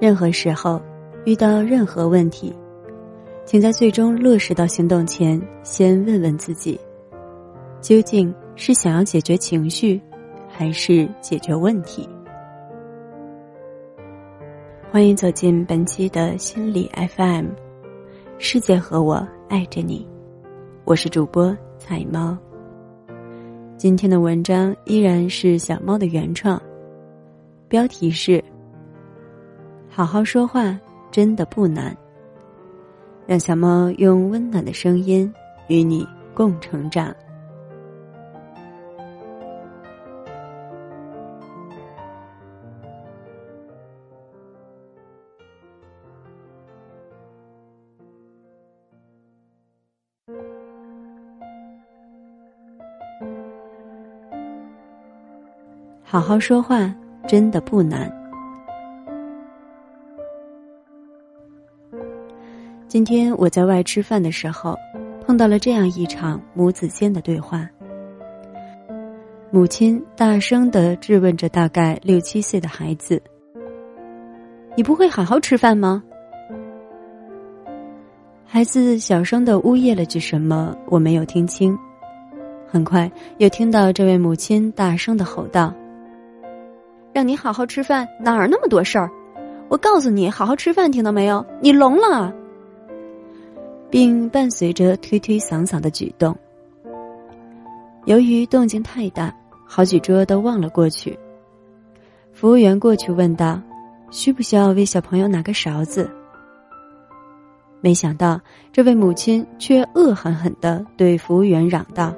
[0.00, 0.80] 任何时候
[1.24, 2.54] 遇到任何问题，
[3.44, 6.78] 请在最终落实到行动前，先问问自己：
[7.80, 10.00] 究竟是想要解决情绪，
[10.48, 12.08] 还是解决问题？
[14.88, 17.46] 欢迎走进本期的心理 FM，
[18.38, 20.08] 世界和我爱着你，
[20.84, 22.38] 我是主播彩猫。
[23.76, 26.62] 今天的文章依然是小猫的原创，
[27.68, 28.42] 标题是。
[29.98, 30.78] 好好说话
[31.10, 31.92] 真的不难。
[33.26, 35.34] 让小猫用温暖的声音
[35.66, 37.12] 与你共成长。
[56.04, 56.94] 好好说话
[57.26, 58.27] 真的不难。
[62.88, 64.74] 今天我在外吃饭的时候，
[65.26, 67.68] 碰到了这样一场母子间的对话。
[69.50, 73.20] 母亲大声的质问着大概六七岁的孩子
[74.74, 76.02] ：“你不会好好吃饭吗？”
[78.46, 81.78] 孩子小声的呜咽了句什么，我没有听清。
[82.66, 85.74] 很快又听到这位母亲大声的吼道
[87.12, 89.10] ：“让你好好吃饭，哪儿那么多事儿？
[89.68, 91.44] 我告诉你，好好吃饭，听到没有？
[91.60, 92.32] 你聋了！”
[93.90, 96.36] 并伴随着推推搡搡的举动。
[98.04, 99.34] 由于动静太大，
[99.66, 101.18] 好几桌都望了过去。
[102.32, 103.60] 服务员过去问道
[104.10, 106.10] ：“需不需要为小朋友拿个勺子？”
[107.80, 108.40] 没想到，
[108.72, 112.14] 这位母亲却恶狠狠的对服务员嚷道：“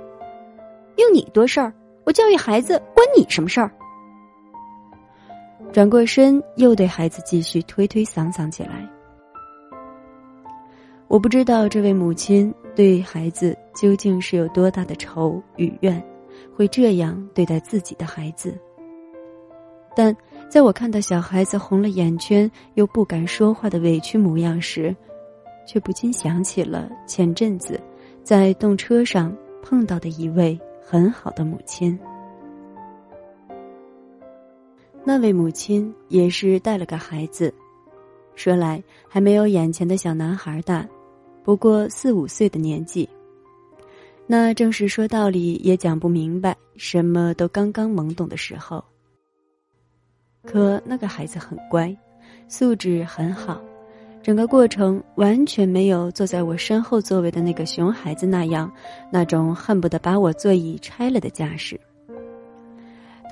[0.97, 1.73] 用你多事儿！
[2.05, 3.71] 我教育孩子，关你什么事儿？”
[5.73, 8.89] 转过身，又对孩子继续推推搡搡起来。
[11.11, 16.01] 我不知道这位母亲对孩子究竟是有多大的仇与怨，
[16.55, 18.57] 会这样对待自己的孩子。
[19.97, 20.17] 但
[20.49, 24.95] 在我看到小孩子红了眼圈又不敢说话的委屈模样时，
[25.67, 27.81] 却不禁想起了前阵子
[28.23, 31.99] 在动车上碰到的一位很好的母亲。
[35.03, 37.53] 那位母亲也是带了个孩子，
[38.37, 40.87] 说来还没有眼前的小男孩大。
[41.43, 43.09] 不过四五岁的年纪，
[44.27, 48.85] 那正是说道理也讲不明白，什么都刚刚懵懂的时候。
[50.45, 51.95] 可那个孩子很乖，
[52.47, 53.61] 素质很好，
[54.23, 58.71] 整个过程完全没有坐在我身后座位的那个熊孩子那样，
[59.11, 61.79] 那种恨不得把我座椅拆了的架势。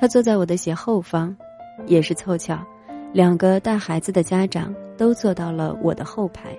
[0.01, 1.37] 他坐在我的斜后方，
[1.87, 2.59] 也是凑巧，
[3.13, 6.57] 两个带孩子的家长都坐到了我的后排。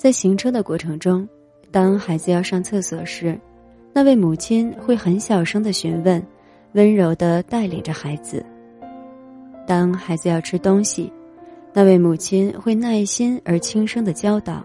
[0.00, 1.28] 在行车的过程中，
[1.70, 3.38] 当孩子要上厕所时，
[3.92, 6.26] 那位母亲会很小声的询问，
[6.72, 8.42] 温柔的带领着孩子。
[9.66, 11.12] 当孩子要吃东西，
[11.74, 14.64] 那位母亲会耐心而轻声的教导，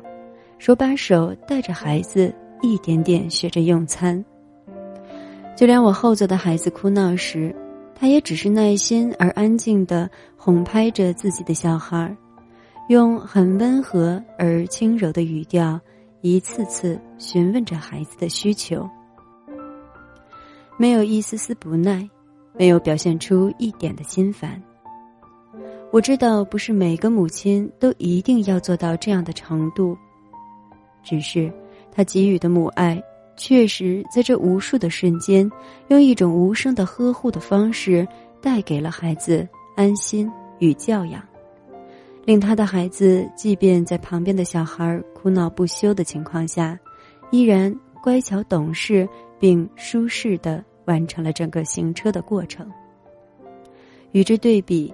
[0.57, 4.23] 手把手带着孩子一点点学着用餐。
[5.53, 7.53] 就连我后座的孩子哭闹时，
[7.93, 12.15] 他也只是耐心而安静的哄拍着自己的小孩儿。
[12.87, 15.79] 用很温和而轻柔的语调，
[16.21, 18.87] 一次次询问着孩子的需求，
[20.77, 22.07] 没有一丝丝不耐，
[22.53, 24.61] 没有表现出一点的心烦。
[25.91, 29.97] 我知道，不是每个母亲都一定要做到这样的程度，
[31.01, 31.51] 只是
[31.91, 33.01] 他给予的母爱，
[33.35, 35.49] 确实在这无数的瞬间，
[35.87, 38.07] 用一种无声的呵护的方式，
[38.41, 41.23] 带给了孩子安心与教养。
[42.25, 46.77] 令他的孩子，即便在旁边的小孩哭闹不休的情况下，
[47.29, 49.07] 依然乖巧懂事，
[49.39, 52.67] 并舒适的完成了整个行车的过程。
[54.11, 54.91] 与之对比，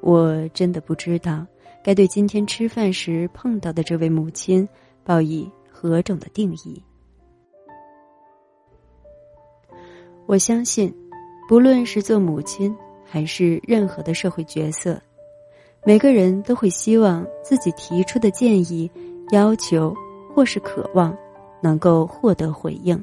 [0.00, 1.46] 我真的不知道
[1.84, 4.66] 该对今天吃饭时碰到的这位母亲
[5.04, 6.82] 报以何种的定义。
[10.24, 10.94] 我相信，
[11.46, 12.74] 不论是做母亲，
[13.04, 14.98] 还是任何的社会角色。
[15.82, 18.90] 每个人都会希望自己提出的建议、
[19.30, 19.94] 要求
[20.34, 21.16] 或是渴望，
[21.62, 23.02] 能够获得回应。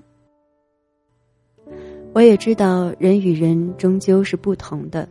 [2.13, 5.09] 我也知道人与人终究是不同的，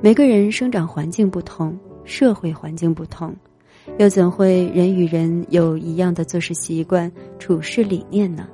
[0.00, 3.34] 每个人生长环境不同，社会环境不同，
[3.98, 8.48] 又怎会人与人有一样的做事习惯、处事理念呢？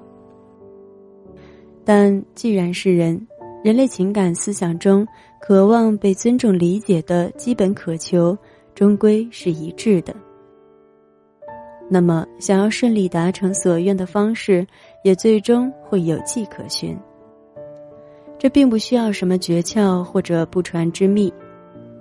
[1.84, 3.26] 但既然是人，
[3.62, 5.06] 人类情感思想中
[5.40, 8.36] 渴望被尊重理解的基本渴求，
[8.74, 10.14] 终归是一致的。
[11.88, 14.64] 那么，想要顺利达成所愿的方式，
[15.02, 16.96] 也最终会有迹可循。
[18.38, 21.32] 这并不需要什么诀窍或者不传之秘，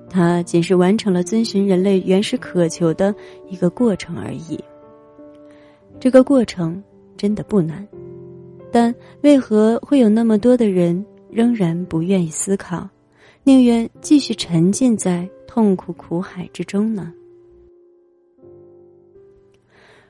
[0.10, 3.16] 它仅是完成了遵循人类原始渴求的
[3.48, 4.60] 一个过程而已。
[6.00, 6.84] 这个过程
[7.18, 7.88] 真的不难，
[8.72, 12.88] 但为何会有那么多的人仍然不愿意思考，
[13.50, 17.12] 宁愿继续沉浸在痛苦苦海之中呢？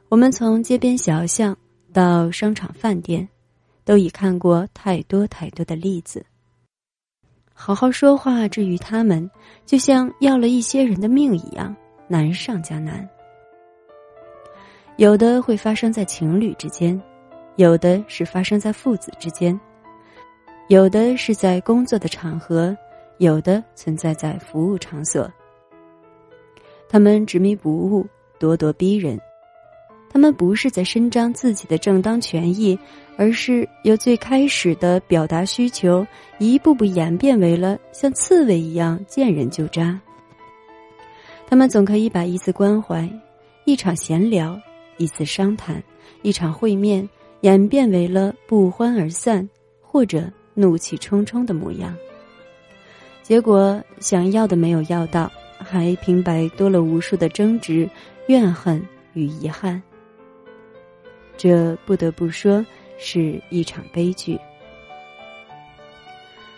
[0.10, 1.58] 我们从街边小巷
[1.94, 3.26] 到商场饭店，
[3.86, 6.22] 都已看过太多太多的例子。
[7.54, 9.32] 好好说话，至于他们，
[9.66, 11.74] 就像要了一些人的命一样，
[12.10, 13.10] 难上加难。
[14.98, 17.02] 有的会发生在情侣之间，
[17.56, 19.58] 有的是发生在父子之间，
[20.68, 22.76] 有的是在工作的场合，
[23.20, 25.32] 有的存在在服务场所。
[26.90, 28.06] 他们执迷不悟，
[28.40, 29.20] 咄咄逼人。
[30.12, 32.78] 他们不是在伸张自己的正当权益，
[33.16, 36.04] 而是由最开始的表达需求，
[36.40, 40.02] 一步步演变为了像刺猬一样见人就扎。
[41.46, 43.08] 他们总可以把一次关怀、
[43.66, 44.60] 一场闲聊、
[44.98, 45.84] 一次商谈、
[46.24, 47.08] 一场会面，
[47.42, 49.48] 演变为了不欢而散，
[49.80, 51.96] 或者怒气冲冲的模样。
[53.30, 57.88] 结果想要的没有要到，还平白多了无数的争执、
[58.26, 58.84] 怨恨
[59.14, 59.80] 与遗憾。
[61.38, 62.66] 这不得不说
[62.98, 64.36] 是一场悲剧。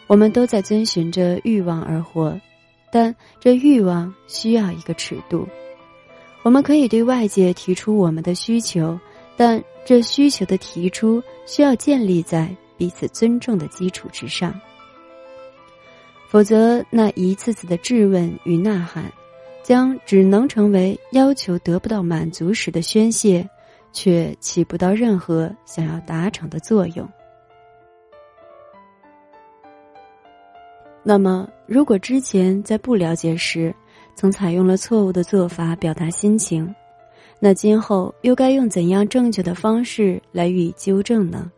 [0.08, 2.40] 我们都在遵循着欲望而活，
[2.90, 5.46] 但这欲望需要一个尺度。
[6.42, 8.98] 我们可以对外界提出我们的需求，
[9.36, 14.58] 但这需求的提出需要建立在彼此尊重的基础之上。
[16.32, 19.12] 否则，那一次次的质问与呐喊，
[19.62, 23.46] 将只能成为要求得不到满足时的宣泄。
[23.94, 27.06] 却起不到任何想要达成的作用。
[31.04, 33.76] 那么，如果之前在不了解时
[34.16, 36.74] 曾采用了错误的做法表达心情，
[37.38, 41.52] 那今后又该用怎样正确的方式来予以纠正呢？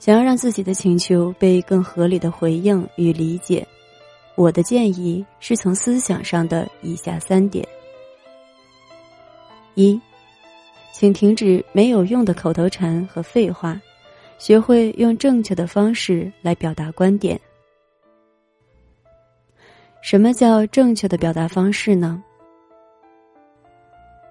[0.00, 3.64] 想要让自己的请求被更合理的回应与理解，
[4.34, 7.68] 我的建议是从思想上的以下三点。
[9.74, 10.00] 一，
[10.90, 13.78] 请停止没有用的口头禅和废话，
[14.38, 17.38] 学会用正确的方式来表达观点。
[20.00, 22.24] 什么叫正确的表达方式呢？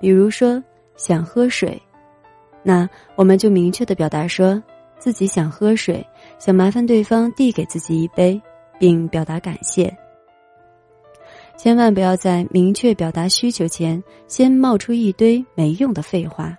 [0.01, 0.61] 比如说
[0.97, 1.79] 想喝水，
[2.63, 4.61] 那我们就明确的表达说
[4.99, 6.05] 自己想喝水，
[6.37, 8.39] 想麻烦对方递给自己一杯，
[8.77, 9.91] 并表达感谢。
[11.57, 16.55] 千万不要在明确表达需求前，先冒出一堆没用的废话，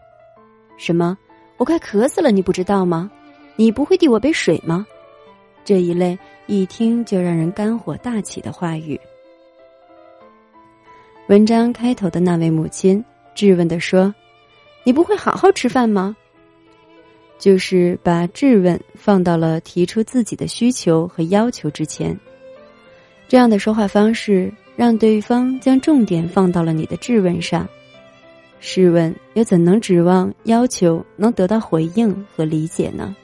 [0.77, 1.17] 什么
[1.57, 3.11] “我快渴死了，你不知道吗？
[3.57, 4.87] 你不会递我杯水吗？”
[5.65, 8.99] 这一类一听就让人肝火大起的话语。
[11.29, 13.05] 文章开头的那位母亲
[13.35, 14.13] 质问的说
[14.85, 16.17] ：“你不会好好吃饭吗？”
[17.41, 22.17] 就是把质问放到了提出自己的需求和要求之前，
[23.27, 24.53] 这样的说话方式。
[24.77, 27.69] 让对方将重点放到了你的质问上，
[28.61, 33.15] 试问又怎能指望要求能得到回应和理解呢？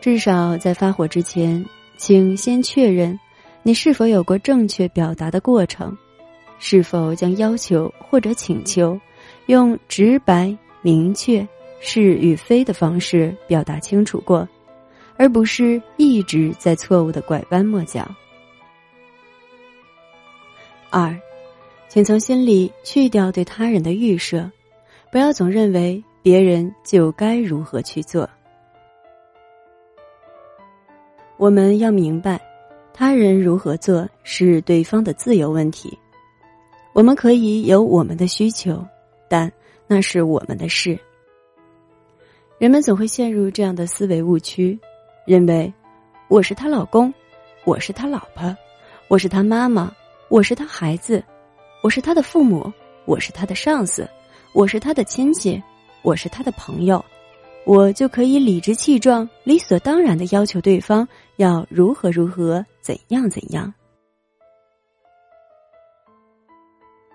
[0.00, 1.62] 至少在发火之前，
[1.98, 3.18] 请先确认
[3.62, 5.94] 你是否有过正确表达的过程，
[6.58, 8.98] 是否将要求或者请求
[9.44, 11.46] 用直白、明确、
[11.80, 14.48] 是与非的方式表达清楚过，
[15.16, 18.06] 而不是一直在错误的拐弯抹角。
[20.90, 21.16] 二，
[21.88, 24.50] 请从心里去掉对他人的预设，
[25.10, 28.28] 不要总认为别人就该如何去做。
[31.36, 32.38] 我们要明白，
[32.92, 35.96] 他人如何做是对方的自由问题。
[36.92, 38.84] 我们可以有我们的需求，
[39.28, 39.50] 但
[39.86, 40.98] 那是我们的事。
[42.60, 44.78] 人们总会陷入这样的思维误区，
[45.24, 45.72] 认为
[46.28, 47.10] 我是她老公，
[47.64, 48.54] 我是她老婆，
[49.08, 49.90] 我是她妈妈。
[50.28, 51.24] 我是他孩子，
[51.82, 52.70] 我是他的父母，
[53.04, 54.08] 我是他的上司，
[54.52, 55.60] 我是他的亲戚，
[56.02, 57.04] 我是他的朋友，
[57.64, 63.74] 我就可以理直气壮、理所当然的要求对方要如何如何、怎样怎样。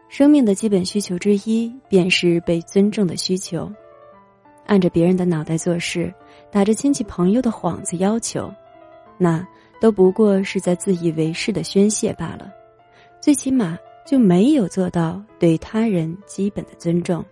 [0.10, 3.72] 生命的基本需求之一便是被尊重的需求，
[4.66, 6.14] 按着别人的脑袋做事，
[6.52, 8.52] 打着亲戚朋友的幌子要求，
[9.18, 9.46] 那
[9.80, 12.52] 都不过是在自以为是的宣泄罢了。
[13.20, 17.24] 最起码就没有做到对他人基本的尊重。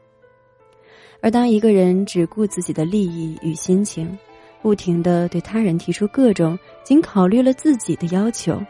[1.21, 4.17] 而当一个人只顾自己的利益与心情，
[4.61, 8.61] 不停的对他人提出各种仅考虑了自己的要求，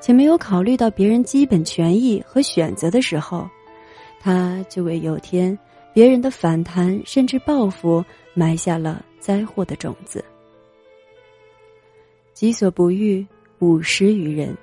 [0.00, 3.48] 且没有考虑到别人基本权益和选择的时候，
[4.20, 5.58] 他就为有天
[5.96, 10.22] 别人的反弹甚至报复埋下了灾祸的种子。
[12.34, 13.26] 己所不欲，
[13.60, 14.54] 勿施于人。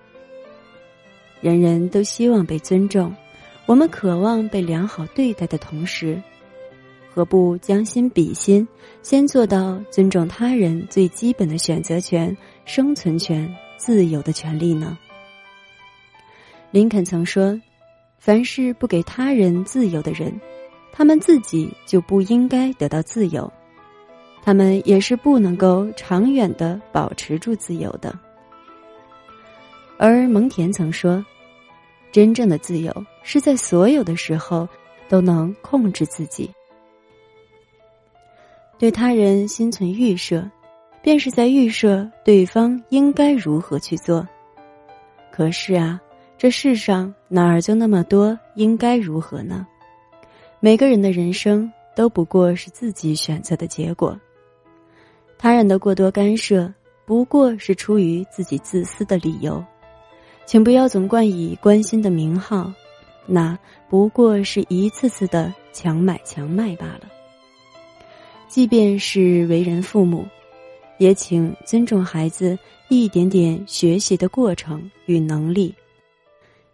[1.41, 3.11] 人人都希望被尊重，
[3.65, 6.21] 我们渴望被良好对待的同时。
[7.11, 8.67] 何不将心比心，
[9.01, 14.95] 先做到尊重他人最基本的选择权、生存权、自由的权利呢？
[16.69, 17.59] 林肯曾说
[18.21, 20.39] ：“凡是不给他人自由的人，
[20.95, 23.51] 他们自己就不应该得到自由，
[24.43, 28.17] 他们也是不能够长远的保持住自由的。”
[29.97, 31.25] 而蒙恬曾说
[32.13, 34.67] ：“真正的自由是在所有的时候
[35.09, 36.50] 都能控制自己。”
[38.77, 40.50] 对他人心存预设，
[41.01, 44.27] 便是在预设对方应该如何去做。
[45.31, 46.00] 可是啊，
[46.38, 49.65] 这世上哪儿就那么多应该如何呢？
[50.65, 54.17] 每个人的人生都不过是自己选择的结果，
[55.38, 56.74] 他人的过多干涉
[57.05, 59.62] 不过是出于自己自私的理由。
[60.46, 62.72] 请不要总冠以关心的名号，
[63.25, 67.12] 那不过是一次次的强买强卖罢了。
[68.48, 70.25] 即便是为人父母，
[70.98, 75.75] 也请尊重孩子一点点学习的过程与能力。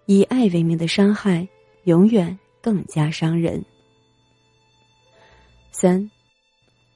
[0.05, 1.47] 以爱为名的伤害，
[1.85, 3.59] 永远更加伤人。
[5.71, 6.09] 三，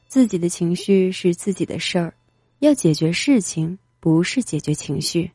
[0.08, 2.13] 自己的情绪是自己的事儿，
[2.60, 5.32] 要解决事情，不是解决情绪，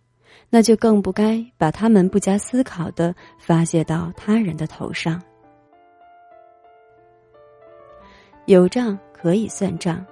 [0.50, 5.22] 那就更不该把他们不加思考的发泄到他人的头上。
[8.46, 8.98] 有账。
[9.20, 10.06] 可以算账，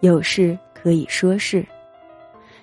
[0.00, 1.64] 有事可以说事。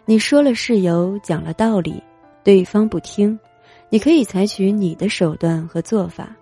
[0.03, 2.03] 你说了事由，讲了道理，
[2.43, 3.39] 对方不听，
[3.87, 6.35] 你可以采取你的手段和做法，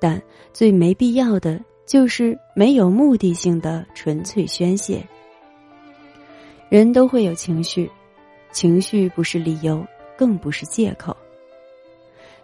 [0.00, 0.18] 但
[0.54, 5.04] 最没必要的就是没有目的性的纯粹宣泄。
[6.68, 7.90] 人都会有情绪，
[8.52, 9.84] 情绪不是理由，
[10.16, 11.16] 更不是借口。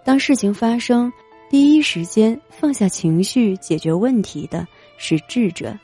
[0.03, 1.13] 当事情发生，
[1.49, 4.67] 第一时间放下情绪解决问题的
[4.99, 5.79] 是智者。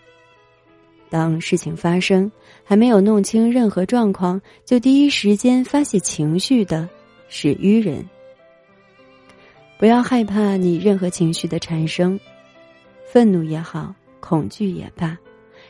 [1.08, 2.32] 当事情发生，
[2.64, 6.88] 还没有弄清任何状况，就第一时间发泄情绪的，
[7.28, 8.04] 是愚人。
[9.78, 12.18] 不要害怕你任何情绪的产生，
[13.12, 15.18] 愤怒也好，恐惧也罢，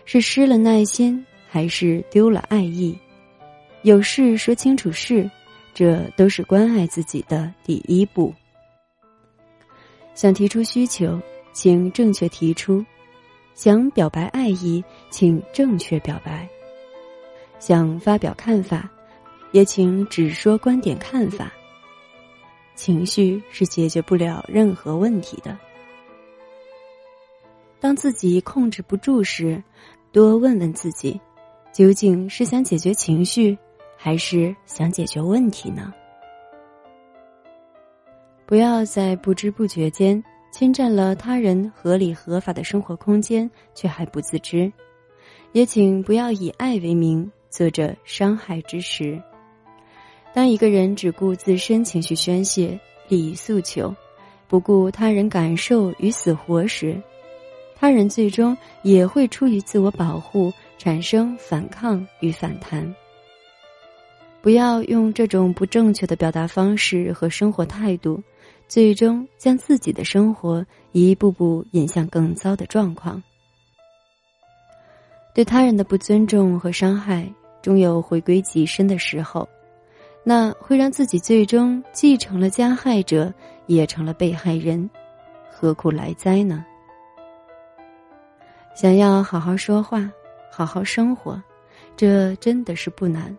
[0.04, 2.96] 是失了耐心，还是丢了爱意？
[3.82, 5.28] 有事说清楚事，
[5.74, 8.32] 这都是关爱自己的第一步。
[10.14, 11.20] 想提出需求，
[11.52, 12.84] 请正确提出。
[13.54, 14.80] 想表白爱意，
[15.10, 16.46] 请正确表白；
[17.58, 18.88] 想发表看法，
[19.50, 21.52] 也请只说观点看法。
[22.76, 25.58] 情绪是解决不了任何问题的。
[27.82, 29.60] 当自己控制不住时，
[30.12, 31.20] 多问问自己，
[31.72, 33.58] 究竟是想解决情绪，
[33.96, 35.92] 还是想解决问题呢？
[38.46, 40.22] 不要在不知不觉间。
[40.52, 44.70] 侵占了他人合理合法的生活空间，却还不自知，
[45.52, 49.18] 也请不要以爱为名做着伤害之事。
[50.34, 53.94] 当一个人只顾自身情绪宣泄、利益诉求，
[54.46, 57.02] 不顾他人感受与死活时，
[57.82, 62.94] 他人最终也会出于自我保护产生反抗与反弹。
[64.40, 68.22] 不要用这种不正确的表达方式和生活态度。
[68.68, 73.22] 最终将自己的生活一步步引向更糟的状况。
[75.34, 79.46] 对他人的不尊重和伤害，终有回归己身的时候，
[80.24, 83.34] 那会让自己最终既成了加害者，
[83.66, 84.88] 也成了被害人，
[85.50, 86.64] 何苦来哉呢？
[88.74, 90.10] 想要好好说话，
[90.50, 91.40] 好好生活，
[91.96, 93.36] 这真的是不难，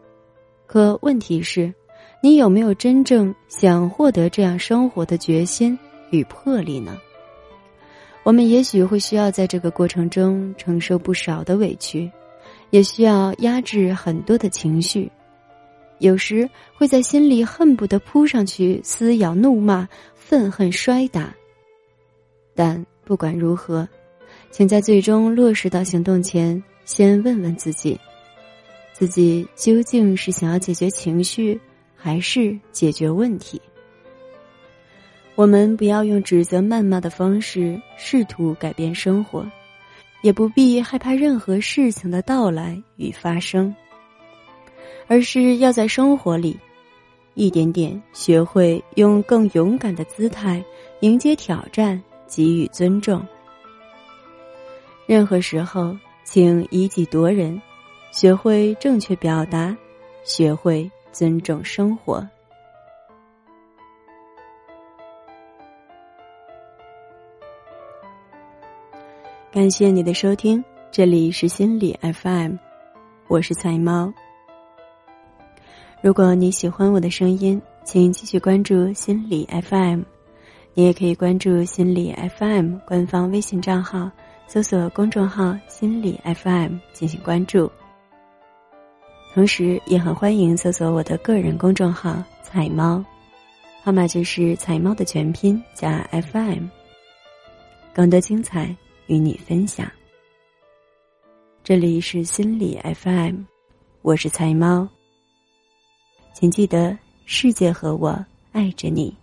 [0.66, 1.74] 可问题是。
[2.22, 5.78] 你有没有真正想获得这样生活的决心
[6.10, 6.98] 与魄力呢？
[8.24, 12.10] 我们也许会需要在这个过程中承受不少的委屈，
[12.70, 15.12] 也需要压制很多的情绪，
[16.00, 19.86] 有时会在心里恨不得扑上去撕咬、怒骂、
[20.16, 21.34] 愤恨、摔打。
[22.56, 23.86] 但不管如何，
[24.54, 28.00] 请在最终落实到行动前，先问问自己：
[28.94, 31.60] 自己究竟是想要解决情绪，
[31.96, 33.60] 还是解决问题。
[35.34, 39.44] 我们不要用指责、谩骂的方式试图改变生活，
[40.22, 43.76] 也不必害怕任何事情的到来与发生，
[45.08, 46.56] 而是要在生活里，
[47.34, 50.64] 一点点学会用更勇敢的姿态
[51.00, 53.26] 迎接挑战，给予尊重。
[55.06, 57.62] 任何时候，请以己度人，
[58.12, 59.76] 学会正确表达，
[60.24, 62.26] 学会尊重生活。
[69.52, 72.56] 感谢你的收听，这里是心理 FM，
[73.28, 74.12] 我是菜猫。
[76.02, 80.02] 如果你喜欢我的声音，请继续关注心理 FM，
[80.74, 84.10] 你也可以关注心理 FM 官方微信账号，
[84.48, 87.72] 搜索公众号“心理 FM” 进行关注。
[89.34, 93.04] 同时，也很欢迎搜索我的个人公众号“彩猫”，
[93.84, 96.68] 号码就是“彩猫”的全拼加 FM，
[97.94, 98.76] 更多精彩。
[99.08, 99.86] 与你分享。
[101.62, 103.42] 这里是心理 FM，
[104.02, 104.88] 我是菜猫。
[106.34, 109.14] 请记得，世界和我爱着你。